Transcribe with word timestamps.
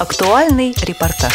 Актуальный 0.00 0.74
репортаж. 0.80 1.30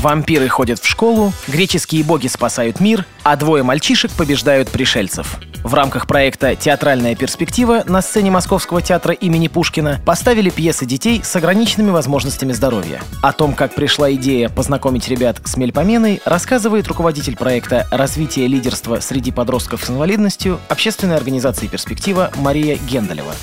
Вампиры 0.00 0.48
ходят 0.48 0.78
в 0.78 0.86
школу, 0.88 1.34
греческие 1.46 2.02
боги 2.02 2.26
спасают 2.26 2.80
мир, 2.80 3.04
а 3.22 3.36
двое 3.36 3.62
мальчишек 3.62 4.10
побеждают 4.12 4.70
пришельцев. 4.70 5.36
В 5.62 5.74
рамках 5.74 6.06
проекта 6.06 6.56
«Театральная 6.56 7.14
перспектива» 7.14 7.82
на 7.86 8.00
сцене 8.00 8.30
Московского 8.30 8.80
театра 8.80 9.12
имени 9.12 9.48
Пушкина 9.48 10.00
поставили 10.06 10.48
пьесы 10.48 10.86
детей 10.86 11.20
с 11.22 11.36
ограниченными 11.36 11.90
возможностями 11.90 12.52
здоровья. 12.52 13.02
О 13.20 13.32
том, 13.32 13.52
как 13.52 13.74
пришла 13.74 14.10
идея 14.14 14.48
познакомить 14.48 15.08
ребят 15.08 15.42
с 15.44 15.58
мельпоменой, 15.58 16.22
рассказывает 16.24 16.88
руководитель 16.88 17.36
проекта 17.36 17.86
«Развитие 17.90 18.46
лидерства 18.46 19.00
среди 19.00 19.32
подростков 19.32 19.84
с 19.84 19.90
инвалидностью» 19.90 20.60
общественной 20.70 21.16
организации 21.16 21.66
«Перспектива» 21.66 22.30
Мария 22.36 22.78
Генделева. 22.88 23.34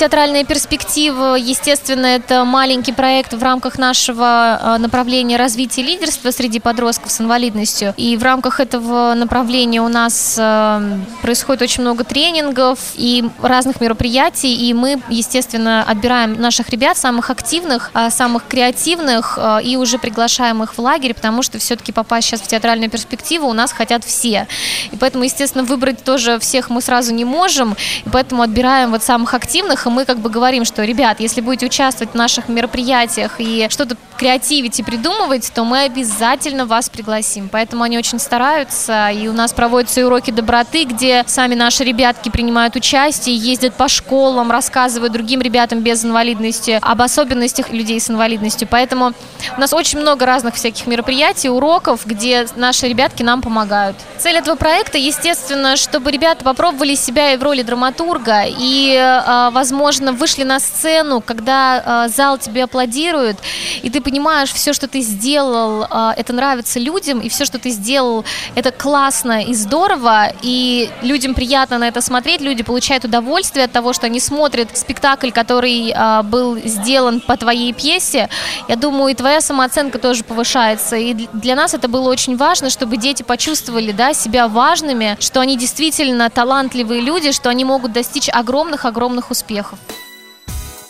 Театральная 0.00 0.44
перспектива, 0.44 1.34
естественно, 1.34 2.06
это 2.06 2.46
маленький 2.46 2.90
проект 2.90 3.34
в 3.34 3.42
рамках 3.42 3.76
нашего 3.76 4.58
э, 4.58 4.78
направления 4.78 5.36
развития 5.36 5.82
лидерства 5.82 6.30
среди 6.30 6.58
подростков 6.58 7.12
с 7.12 7.20
инвалидностью. 7.20 7.92
И 7.98 8.16
в 8.16 8.22
рамках 8.22 8.60
этого 8.60 9.12
направления 9.12 9.82
у 9.82 9.88
нас 9.88 10.36
э, 10.38 10.98
происходит 11.20 11.60
очень 11.60 11.82
много 11.82 12.04
тренингов 12.04 12.78
и 12.94 13.28
разных 13.42 13.82
мероприятий. 13.82 14.70
И 14.70 14.72
мы, 14.72 15.02
естественно, 15.10 15.84
отбираем 15.86 16.40
наших 16.40 16.70
ребят, 16.70 16.96
самых 16.96 17.28
активных, 17.28 17.90
э, 17.92 18.08
самых 18.08 18.46
креативных, 18.48 19.38
и 19.62 19.76
уже 19.76 19.98
приглашаем 19.98 20.62
их 20.62 20.78
в 20.78 20.78
лагерь, 20.78 21.12
потому 21.12 21.42
что 21.42 21.58
все-таки 21.58 21.92
попасть 21.92 22.28
сейчас 22.28 22.40
в 22.40 22.46
театральную 22.46 22.88
перспективу 22.88 23.48
у 23.48 23.52
нас 23.52 23.70
хотят 23.70 24.02
все. 24.04 24.48
И 24.92 24.96
поэтому, 24.96 25.24
естественно, 25.24 25.62
выбрать 25.62 26.02
тоже 26.02 26.38
всех 26.38 26.70
мы 26.70 26.80
сразу 26.80 27.12
не 27.12 27.26
можем, 27.26 27.76
и 28.06 28.08
поэтому 28.08 28.40
отбираем 28.40 28.92
вот 28.92 29.02
самых 29.02 29.34
активных, 29.34 29.89
мы 29.90 30.04
как 30.04 30.18
бы 30.18 30.30
говорим, 30.30 30.64
что, 30.64 30.84
ребят, 30.84 31.20
если 31.20 31.40
будете 31.40 31.66
участвовать 31.66 32.12
в 32.12 32.16
наших 32.16 32.48
мероприятиях 32.48 33.36
и 33.38 33.66
что-то 33.68 33.96
креативить 34.16 34.78
и 34.78 34.82
придумывать, 34.82 35.50
то 35.54 35.64
мы 35.64 35.80
обязательно 35.80 36.66
вас 36.66 36.90
пригласим. 36.90 37.48
Поэтому 37.50 37.82
они 37.84 37.96
очень 37.96 38.18
стараются, 38.18 39.08
и 39.08 39.28
у 39.28 39.32
нас 39.32 39.52
проводятся 39.52 40.00
и 40.00 40.02
уроки 40.02 40.30
доброты, 40.30 40.84
где 40.84 41.24
сами 41.26 41.54
наши 41.54 41.84
ребятки 41.84 42.28
принимают 42.28 42.76
участие, 42.76 43.34
ездят 43.34 43.74
по 43.74 43.88
школам, 43.88 44.50
рассказывают 44.50 45.12
другим 45.12 45.40
ребятам 45.40 45.80
без 45.80 46.04
инвалидности 46.04 46.78
об 46.82 47.00
особенностях 47.00 47.70
людей 47.70 47.98
с 47.98 48.10
инвалидностью. 48.10 48.68
Поэтому 48.70 49.12
у 49.56 49.60
нас 49.60 49.72
очень 49.72 50.00
много 50.00 50.26
разных 50.26 50.54
всяких 50.54 50.86
мероприятий, 50.86 51.48
уроков, 51.48 52.04
где 52.04 52.46
наши 52.56 52.88
ребятки 52.88 53.22
нам 53.22 53.40
помогают. 53.40 53.96
Цель 54.18 54.36
этого 54.36 54.56
проекта, 54.56 54.98
естественно, 54.98 55.76
чтобы 55.76 56.10
ребята 56.10 56.44
попробовали 56.44 56.94
себя 56.94 57.32
и 57.32 57.36
в 57.38 57.42
роли 57.42 57.62
драматурга, 57.62 58.44
и, 58.46 58.96
а, 58.96 59.50
возможно, 59.80 60.12
вышли 60.12 60.44
на 60.44 60.60
сцену, 60.60 61.22
когда 61.22 61.82
а, 61.84 62.08
зал 62.08 62.36
тебе 62.36 62.64
аплодирует, 62.64 63.38
и 63.82 63.88
ты 63.88 64.02
понимаешь, 64.02 64.52
все, 64.52 64.74
что 64.74 64.86
ты 64.88 65.00
сделал, 65.00 65.86
а, 65.88 66.12
это 66.18 66.34
нравится 66.34 66.78
людям, 66.78 67.20
и 67.20 67.30
все, 67.30 67.46
что 67.46 67.58
ты 67.58 67.70
сделал, 67.70 68.26
это 68.54 68.72
классно 68.72 69.42
и 69.42 69.54
здорово, 69.54 70.32
и 70.42 70.90
людям 71.00 71.32
приятно 71.32 71.78
на 71.78 71.88
это 71.88 72.02
смотреть, 72.02 72.42
люди 72.42 72.62
получают 72.62 73.06
удовольствие 73.06 73.64
от 73.64 73.72
того, 73.72 73.94
что 73.94 74.04
они 74.04 74.20
смотрят 74.20 74.76
спектакль, 74.76 75.30
который 75.30 75.94
был 76.24 76.58
сделан 76.62 77.20
по 77.20 77.36
твоей 77.38 77.72
пьесе. 77.72 78.28
Я 78.68 78.76
думаю, 78.76 79.12
и 79.12 79.14
твоя 79.14 79.40
самооценка 79.40 79.98
тоже 79.98 80.24
повышается, 80.24 80.96
и 80.96 81.14
для 81.32 81.54
нас 81.54 81.72
это 81.72 81.88
было 81.88 82.10
очень 82.10 82.36
важно, 82.36 82.68
чтобы 82.68 82.98
дети 82.98 83.22
почувствовали, 83.22 83.92
да, 83.92 84.12
себя 84.12 84.46
важными, 84.46 85.16
что 85.20 85.40
они 85.40 85.56
действительно 85.56 86.28
талантливые 86.28 87.00
люди, 87.00 87.32
что 87.32 87.48
они 87.48 87.64
могут 87.64 87.92
достичь 87.92 88.28
огромных-огромных 88.28 89.30
успехов. 89.30 89.69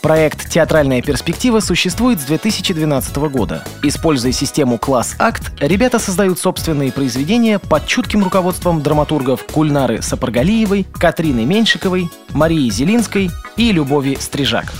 Проект 0.02 0.48
«Театральная 0.48 1.02
перспектива» 1.02 1.60
существует 1.60 2.20
с 2.20 2.24
2012 2.24 3.16
года. 3.16 3.64
Используя 3.82 4.32
систему 4.32 4.78
«Класс 4.78 5.14
Акт», 5.18 5.52
ребята 5.60 5.98
создают 5.98 6.38
собственные 6.38 6.90
произведения 6.90 7.58
под 7.58 7.86
чутким 7.86 8.24
руководством 8.24 8.82
драматургов 8.82 9.44
Кульнары 9.44 10.00
Сапаргалиевой, 10.00 10.86
Катрины 10.94 11.44
Меньшиковой, 11.44 12.08
Марии 12.30 12.70
Зелинской 12.70 13.30
и 13.58 13.72
Любови 13.72 14.16
Стрижак. 14.18 14.72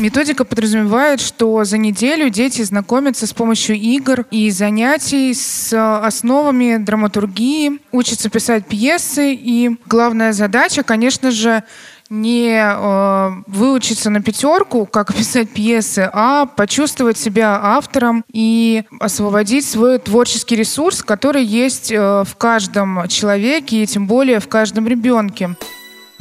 Методика 0.00 0.46
подразумевает, 0.46 1.20
что 1.20 1.62
за 1.64 1.76
неделю 1.76 2.30
дети 2.30 2.62
знакомятся 2.62 3.26
с 3.26 3.34
помощью 3.34 3.76
игр 3.76 4.24
и 4.30 4.50
занятий 4.50 5.34
с 5.34 5.74
основами 5.74 6.78
драматургии, 6.78 7.80
учатся 7.92 8.30
писать 8.30 8.64
пьесы, 8.66 9.34
и 9.34 9.76
главная 9.84 10.32
задача, 10.32 10.84
конечно 10.84 11.30
же, 11.30 11.64
не 12.08 12.58
э, 12.58 13.30
выучиться 13.46 14.08
на 14.08 14.22
пятерку, 14.22 14.86
как 14.86 15.14
писать 15.16 15.50
пьесы, 15.50 16.08
а 16.10 16.46
почувствовать 16.46 17.18
себя 17.18 17.60
автором 17.62 18.24
и 18.32 18.84
освободить 19.00 19.66
свой 19.66 19.98
творческий 19.98 20.56
ресурс, 20.56 21.02
который 21.02 21.44
есть 21.44 21.92
э, 21.92 22.24
в 22.26 22.36
каждом 22.36 23.06
человеке 23.08 23.82
и 23.82 23.86
тем 23.86 24.06
более 24.06 24.40
в 24.40 24.48
каждом 24.48 24.88
ребенке. 24.88 25.56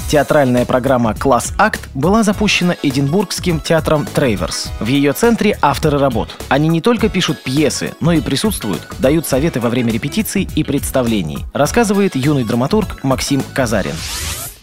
Театральная 0.09 0.65
программа 0.65 1.13
«Класс 1.13 1.53
Акт» 1.59 1.87
была 1.93 2.23
запущена 2.23 2.75
Эдинбургским 2.81 3.59
театром 3.59 4.07
«Трейверс». 4.07 4.71
В 4.79 4.87
ее 4.87 5.13
центре 5.13 5.55
авторы 5.61 5.99
работ. 5.99 6.29
Они 6.49 6.67
не 6.67 6.81
только 6.81 7.09
пишут 7.09 7.43
пьесы, 7.43 7.93
но 7.99 8.11
и 8.13 8.19
присутствуют, 8.19 8.81
дают 8.97 9.27
советы 9.27 9.59
во 9.59 9.69
время 9.69 9.93
репетиций 9.93 10.49
и 10.55 10.63
представлений, 10.63 11.45
рассказывает 11.53 12.15
юный 12.15 12.43
драматург 12.43 13.03
Максим 13.03 13.43
Казарин 13.53 13.93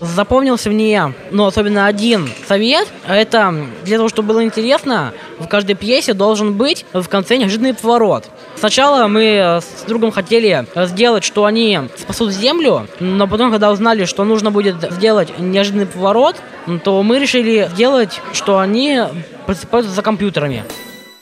запомнился 0.01 0.71
мне, 0.71 1.13
ну, 1.31 1.47
особенно 1.47 1.87
один 1.87 2.29
совет. 2.47 2.89
Это 3.07 3.55
для 3.85 3.97
того, 3.97 4.09
чтобы 4.09 4.29
было 4.29 4.45
интересно, 4.45 5.13
в 5.39 5.47
каждой 5.47 5.75
пьесе 5.75 6.13
должен 6.13 6.55
быть 6.55 6.85
в 6.93 7.07
конце 7.09 7.37
неожиданный 7.37 7.75
поворот. 7.75 8.29
Сначала 8.57 9.07
мы 9.07 9.61
с 9.63 9.85
другом 9.87 10.11
хотели 10.11 10.67
сделать, 10.87 11.25
что 11.25 11.45
они 11.45 11.81
спасут 11.97 12.33
землю, 12.33 12.87
но 13.01 13.27
потом, 13.27 13.51
когда 13.51 13.71
узнали, 13.71 14.05
что 14.07 14.25
нужно 14.25 14.51
будет 14.51 14.77
сделать 14.93 15.39
неожиданный 15.39 15.87
поворот, 15.87 16.37
то 16.85 17.03
мы 17.03 17.19
решили 17.19 17.69
сделать, 17.73 18.21
что 18.33 18.59
они 18.59 19.03
просыпаются 19.47 19.93
за 19.93 20.03
компьютерами. 20.03 20.65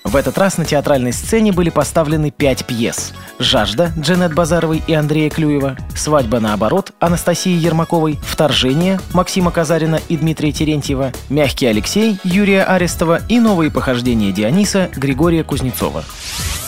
В 0.05 0.17
этот 0.17 0.37
раз 0.37 0.59
на 0.59 0.67
театральной 0.67 1.15
сцене 1.15 1.51
были 1.51 1.71
поставлены 1.71 2.31
пять 2.31 2.67
пьес. 2.67 3.15
«Жажда» 3.39 3.91
Джанет 3.99 4.35
Базаровой 4.35 4.83
и 4.87 4.93
Андрея 4.93 5.31
Клюева, 5.31 5.77
«Свадьба 5.97 6.41
наоборот» 6.41 6.93
Анастасии 7.01 7.51
Ермаковой, 7.51 8.19
«Вторжение» 8.23 9.01
Максима 9.15 9.51
Казарина 9.51 9.99
и 10.09 10.17
Дмитрия 10.19 10.53
Терентьева, 10.53 11.13
«Мягкий 11.31 11.67
Алексей» 11.67 12.19
Юрия 12.23 12.65
Арестова 12.65 13.23
и 13.29 13.41
«Новые 13.41 13.71
похождения 13.71 14.31
Диониса» 14.31 14.91
Григория 14.95 15.43
Кузнецова. 15.43 16.05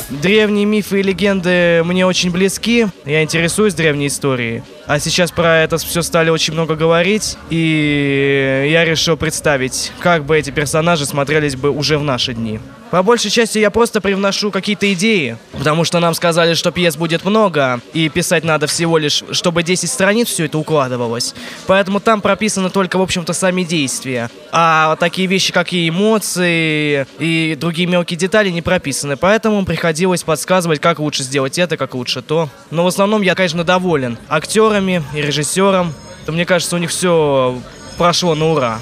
Древние 0.09 0.65
мифы 0.65 1.01
и 1.01 1.03
легенды 1.03 1.83
мне 1.85 2.07
очень 2.07 2.31
близки. 2.31 2.87
Я 3.05 3.23
интересуюсь 3.23 3.75
древней 3.75 4.07
историей. 4.07 4.63
А 4.87 5.01
сейчас 5.01 5.33
про 5.33 5.63
это 5.63 5.79
все 5.79 6.03
стали 6.03 6.31
очень 6.31 6.53
много 6.53 6.77
говорить, 6.77 7.37
и 7.51 8.69
я 8.71 8.85
решил 8.85 9.17
представить, 9.17 9.91
как 9.99 10.25
бы 10.25 10.39
эти 10.39 10.51
персонажи 10.51 11.07
смотрелись 11.07 11.57
бы 11.57 11.71
уже 11.71 11.99
в 11.99 12.05
наши 12.05 12.35
дни. 12.35 12.61
По 12.91 13.03
большей 13.03 13.33
части 13.33 13.59
я 13.59 13.71
просто 13.71 14.01
привношу 14.01 14.53
какие-то 14.53 14.93
идеи, 14.93 15.39
потому 15.53 15.83
что 15.83 15.99
нам 15.99 16.15
сказали, 16.15 16.55
что 16.55 16.71
пьес 16.71 16.97
будет 16.97 17.25
много, 17.25 17.81
и 17.93 18.09
писать 18.09 18.45
надо 18.45 18.69
всего 18.69 18.97
лишь, 18.97 19.25
чтобы 19.33 19.65
10 19.65 19.91
страниц 19.91 20.29
все 20.29 20.45
это 20.45 20.57
укладывалось. 20.57 21.35
Поэтому 21.67 21.99
там 21.99 22.21
прописаны 22.21 22.71
только, 22.71 22.97
в 22.97 23.03
общем-то, 23.03 23.33
сами 23.33 23.65
действия. 23.65 24.31
А 24.53 24.95
такие 24.97 25.27
вещи, 25.27 25.53
как 25.53 25.73
и 25.73 25.89
эмоции, 25.89 27.07
и 27.19 27.57
другие 27.59 27.89
мелкие 27.89 28.17
детали 28.17 28.51
не 28.51 28.63
прописаны. 28.63 29.17
Поэтому 29.17 29.65
приходилось 29.65 30.23
подсказывать, 30.23 30.81
как 30.81 31.01
лучше 31.01 31.25
сделать 31.25 31.59
это, 31.59 31.77
как 31.77 31.95
лучше 31.95 32.23
то. 32.23 32.49
Но 32.71 32.85
в 32.85 32.87
основном 32.87 33.21
я, 33.23 33.35
конечно, 33.35 33.65
доволен. 33.65 34.17
Актеры 34.29 34.76
актерами 34.77 35.03
и 35.15 35.23
режиссером. 35.23 35.93
То, 36.25 36.33
мне 36.33 36.45
кажется, 36.45 36.77
у 36.77 36.79
них 36.79 36.91
все 36.91 37.59
прошло 37.97 38.35
на 38.35 38.47
ура. 38.47 38.79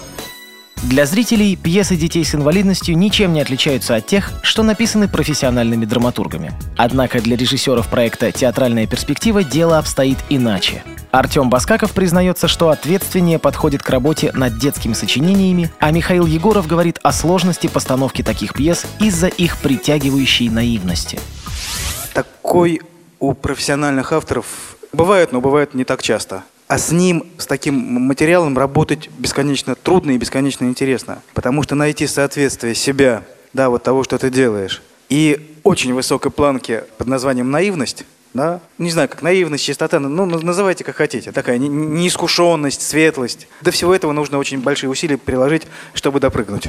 Для 0.82 1.06
зрителей 1.06 1.56
пьесы 1.56 1.96
детей 1.96 2.24
с 2.24 2.34
инвалидностью 2.34 2.96
ничем 2.98 3.32
не 3.32 3.40
отличаются 3.40 3.94
от 3.94 4.06
тех, 4.06 4.32
что 4.42 4.62
написаны 4.62 5.08
профессиональными 5.08 5.86
драматургами. 5.86 6.52
Однако 6.76 7.20
для 7.20 7.36
режиссеров 7.36 7.88
проекта 7.88 8.32
«Театральная 8.32 8.86
перспектива» 8.86 9.42
дело 9.44 9.78
обстоит 9.78 10.18
иначе. 10.28 10.82
Артем 11.10 11.48
Баскаков 11.48 11.92
признается, 11.92 12.48
что 12.48 12.68
ответственнее 12.68 13.38
подходит 13.38 13.82
к 13.82 13.88
работе 13.88 14.32
над 14.34 14.58
детскими 14.58 14.94
сочинениями, 14.94 15.70
а 15.78 15.90
Михаил 15.90 16.26
Егоров 16.26 16.66
говорит 16.66 16.98
о 17.02 17.12
сложности 17.12 17.68
постановки 17.68 18.22
таких 18.22 18.52
пьес 18.52 18.84
из-за 18.98 19.28
их 19.28 19.56
притягивающей 19.58 20.48
наивности. 20.50 21.18
Такой 22.12 22.82
у 23.20 23.32
профессиональных 23.32 24.12
авторов 24.12 24.73
Бывает, 24.94 25.32
но 25.32 25.40
бывает 25.40 25.74
не 25.74 25.84
так 25.84 26.02
часто. 26.02 26.44
А 26.66 26.78
с 26.78 26.92
ним, 26.92 27.26
с 27.36 27.46
таким 27.46 27.74
материалом 27.74 28.56
работать 28.56 29.10
бесконечно 29.18 29.74
трудно 29.74 30.12
и 30.12 30.18
бесконечно 30.18 30.64
интересно. 30.64 31.22
Потому 31.34 31.62
что 31.62 31.74
найти 31.74 32.06
соответствие 32.06 32.74
себя, 32.74 33.22
да, 33.52 33.68
вот 33.68 33.82
того, 33.82 34.02
что 34.04 34.18
ты 34.18 34.30
делаешь, 34.30 34.82
и 35.08 35.54
очень 35.62 35.92
высокой 35.92 36.30
планки 36.30 36.84
под 36.96 37.08
названием 37.08 37.50
наивность, 37.50 38.04
да, 38.32 38.60
не 38.78 38.90
знаю, 38.90 39.08
как 39.08 39.22
наивность, 39.22 39.64
чистота, 39.64 40.00
ну, 40.00 40.26
называйте 40.26 40.84
как 40.84 40.96
хотите, 40.96 41.32
такая 41.32 41.58
неискушенность, 41.58 42.82
светлость. 42.82 43.46
До 43.60 43.70
всего 43.70 43.94
этого 43.94 44.12
нужно 44.12 44.38
очень 44.38 44.60
большие 44.60 44.90
усилия 44.90 45.18
приложить, 45.18 45.64
чтобы 45.92 46.18
допрыгнуть. 46.18 46.68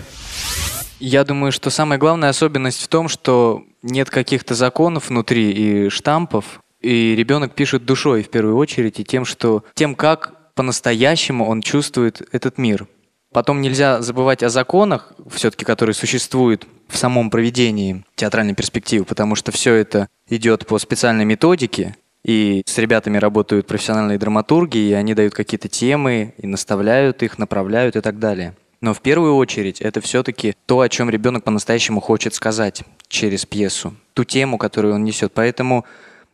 Я 0.99 1.23
думаю, 1.23 1.51
что 1.51 1.69
самая 1.69 1.99
главная 1.99 2.29
особенность 2.29 2.81
в 2.81 2.87
том, 2.87 3.07
что 3.09 3.63
нет 3.81 4.09
каких-то 4.09 4.55
законов 4.55 5.09
внутри 5.09 5.51
и 5.51 5.89
штампов, 5.89 6.61
и 6.85 7.15
ребенок 7.15 7.55
пишет 7.55 7.83
душой 7.83 8.21
в 8.21 8.29
первую 8.29 8.57
очередь 8.57 8.99
и 8.99 9.03
тем, 9.03 9.25
что 9.25 9.63
тем, 9.73 9.95
как 9.95 10.53
по-настоящему 10.53 11.47
он 11.47 11.61
чувствует 11.61 12.21
этот 12.31 12.59
мир. 12.59 12.87
Потом 13.33 13.59
нельзя 13.59 14.01
забывать 14.01 14.43
о 14.43 14.49
законах, 14.49 15.13
все-таки, 15.31 15.65
которые 15.65 15.95
существуют 15.95 16.67
в 16.87 16.95
самом 16.95 17.31
проведении 17.31 18.05
театральной 18.15 18.53
перспективы, 18.53 19.03
потому 19.03 19.35
что 19.35 19.51
все 19.51 19.73
это 19.73 20.07
идет 20.29 20.67
по 20.67 20.77
специальной 20.77 21.25
методике, 21.25 21.95
и 22.23 22.61
с 22.65 22.77
ребятами 22.77 23.17
работают 23.17 23.67
профессиональные 23.67 24.19
драматурги, 24.19 24.77
и 24.77 24.93
они 24.93 25.15
дают 25.15 25.33
какие-то 25.33 25.67
темы, 25.67 26.33
и 26.37 26.47
наставляют 26.47 27.23
их, 27.23 27.39
направляют 27.39 27.95
и 27.95 28.01
так 28.01 28.19
далее. 28.19 28.55
Но 28.79 28.93
в 28.93 29.01
первую 29.01 29.35
очередь 29.35 29.81
это 29.81 30.01
все-таки 30.01 30.53
то, 30.67 30.81
о 30.81 30.89
чем 30.89 31.09
ребенок 31.09 31.43
по-настоящему 31.43 31.99
хочет 31.99 32.35
сказать 32.35 32.83
через 33.07 33.45
пьесу, 33.45 33.95
ту 34.13 34.23
тему, 34.23 34.57
которую 34.57 34.93
он 34.95 35.03
несет. 35.03 35.33
Поэтому 35.33 35.85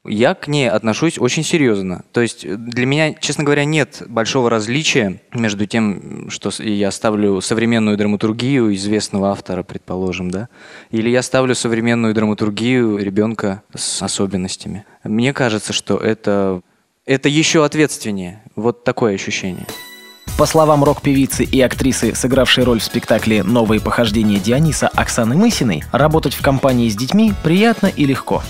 я 0.05 0.33
к 0.33 0.47
ней 0.47 0.69
отношусь 0.69 1.19
очень 1.19 1.43
серьезно. 1.43 2.03
То 2.11 2.21
есть 2.21 2.47
для 2.47 2.85
меня, 2.85 3.13
честно 3.13 3.43
говоря, 3.43 3.65
нет 3.65 4.01
большого 4.07 4.49
различия 4.49 5.21
между 5.33 5.65
тем, 5.67 6.29
что 6.29 6.51
я 6.63 6.91
ставлю 6.91 7.39
современную 7.41 7.97
драматургию 7.97 8.73
известного 8.75 9.29
автора, 9.29 9.63
предположим, 9.63 10.31
да, 10.31 10.49
или 10.89 11.09
я 11.09 11.21
ставлю 11.21 11.53
современную 11.53 12.13
драматургию 12.13 12.97
ребенка 12.97 13.61
с 13.75 14.01
особенностями. 14.01 14.85
Мне 15.03 15.33
кажется, 15.33 15.71
что 15.71 15.97
это, 15.97 16.61
это 17.05 17.29
еще 17.29 17.63
ответственнее. 17.63 18.43
Вот 18.55 18.83
такое 18.83 19.13
ощущение. 19.13 19.67
По 20.37 20.47
словам 20.47 20.83
рок-певицы 20.83 21.43
и 21.43 21.61
актрисы, 21.61 22.15
сыгравшей 22.15 22.63
роль 22.63 22.79
в 22.79 22.83
спектакле 22.83 23.43
«Новые 23.43 23.79
похождения 23.79 24.39
Диониса» 24.39 24.87
Оксаны 24.87 25.35
Мысиной, 25.35 25.83
работать 25.91 26.33
в 26.33 26.41
компании 26.41 26.89
с 26.89 26.95
детьми 26.95 27.33
приятно 27.43 27.87
и 27.87 28.05
легко. 28.05 28.41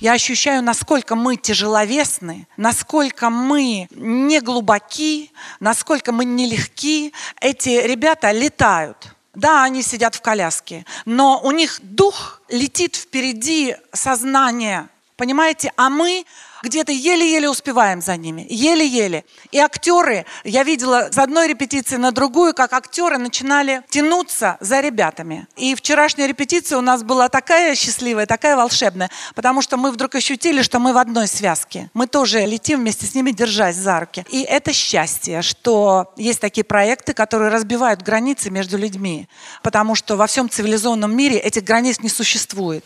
Я 0.00 0.12
ощущаю, 0.12 0.62
насколько 0.62 1.14
мы 1.14 1.36
тяжеловесны, 1.36 2.46
насколько 2.56 3.30
мы 3.30 3.88
не 3.90 4.40
глубоки, 4.40 5.32
насколько 5.58 6.12
мы 6.12 6.24
нелегки. 6.26 7.14
Эти 7.40 7.70
ребята 7.86 8.30
летают. 8.30 9.08
Да, 9.34 9.64
они 9.64 9.82
сидят 9.82 10.14
в 10.14 10.22
коляске, 10.22 10.86
но 11.04 11.40
у 11.42 11.50
них 11.50 11.78
дух 11.82 12.40
летит 12.48 12.96
впереди 12.96 13.76
сознания. 13.92 14.88
Понимаете? 15.16 15.72
А 15.76 15.88
мы 15.88 16.24
где-то 16.66 16.92
еле-еле 16.92 17.48
успеваем 17.48 18.02
за 18.02 18.16
ними, 18.16 18.46
еле-еле. 18.48 19.24
И 19.52 19.58
актеры, 19.58 20.26
я 20.44 20.64
видела 20.64 21.08
с 21.10 21.18
одной 21.18 21.48
репетиции 21.48 21.96
на 21.96 22.12
другую, 22.12 22.54
как 22.54 22.72
актеры 22.72 23.18
начинали 23.18 23.82
тянуться 23.88 24.56
за 24.60 24.80
ребятами. 24.80 25.46
И 25.56 25.74
вчерашняя 25.74 26.26
репетиция 26.26 26.78
у 26.78 26.82
нас 26.82 27.02
была 27.02 27.28
такая 27.28 27.74
счастливая, 27.74 28.26
такая 28.26 28.56
волшебная, 28.56 29.10
потому 29.34 29.62
что 29.62 29.76
мы 29.76 29.90
вдруг 29.90 30.14
ощутили, 30.14 30.62
что 30.62 30.78
мы 30.78 30.92
в 30.92 30.98
одной 30.98 31.28
связке. 31.28 31.90
Мы 31.94 32.06
тоже 32.06 32.44
летим 32.44 32.80
вместе 32.80 33.06
с 33.06 33.14
ними, 33.14 33.30
держась 33.30 33.76
за 33.76 34.00
руки. 34.00 34.24
И 34.30 34.42
это 34.42 34.72
счастье, 34.72 35.42
что 35.42 36.12
есть 36.16 36.40
такие 36.40 36.64
проекты, 36.64 37.12
которые 37.12 37.50
разбивают 37.50 38.02
границы 38.02 38.50
между 38.50 38.76
людьми, 38.76 39.28
потому 39.62 39.94
что 39.94 40.16
во 40.16 40.26
всем 40.26 40.50
цивилизованном 40.50 41.14
мире 41.16 41.38
этих 41.38 41.64
границ 41.64 42.00
не 42.00 42.08
существует. 42.08 42.84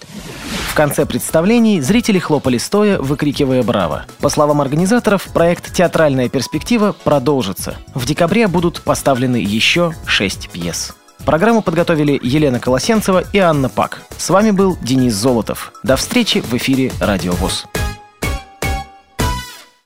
В 0.71 0.75
конце 0.75 1.05
представлений 1.05 1.81
зрители 1.81 2.19
хлопали 2.19 2.59
стоя, 2.59 2.99
выкрикивая 2.99 3.63
«Браво!». 3.71 4.05
По 4.19 4.29
словам 4.31 4.61
организаторов, 4.61 5.29
проект 5.33 5.73
«Театральная 5.73 6.29
перспектива» 6.29 6.91
продолжится. 7.05 7.77
В 7.95 8.05
декабре 8.05 8.49
будут 8.49 8.83
поставлены 8.83 9.37
еще 9.37 9.93
шесть 10.07 10.51
пьес. 10.51 10.97
Программу 11.25 11.63
подготовили 11.63 12.19
Елена 12.21 12.59
Колосенцева 12.59 13.23
и 13.33 13.39
Анна 13.39 13.69
Пак. 13.69 14.03
С 14.19 14.29
вами 14.29 14.51
был 14.51 14.77
Денис 14.83 15.15
Золотов. 15.15 15.73
До 15.85 15.95
встречи 15.95 16.41
в 16.41 16.53
эфире 16.55 16.91
«Радио 16.99 17.31
ВОЗ». 17.35 17.69